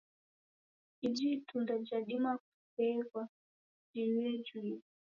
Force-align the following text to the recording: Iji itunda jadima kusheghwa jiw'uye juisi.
Iji 1.05 1.25
itunda 1.37 1.73
jadima 1.87 2.31
kusheghwa 2.41 3.23
jiw'uye 3.91 4.33
juisi. 4.47 4.89